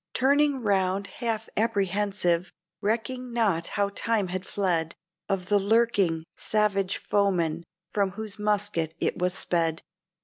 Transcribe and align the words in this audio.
Turning 0.15 0.63
round 0.63 1.05
half 1.05 1.47
apprehensive 1.55 2.51
(recking 2.81 3.31
not 3.31 3.67
how 3.77 3.89
time 3.89 4.29
had 4.29 4.43
fled) 4.43 4.95
Of 5.29 5.45
the 5.45 5.59
lurking 5.59 6.23
savage 6.35 6.97
foeman 6.97 7.63
from 7.91 8.09
whose 8.13 8.39
musket 8.39 8.95
it 8.99 9.19
was 9.19 9.35
sped. 9.35 9.83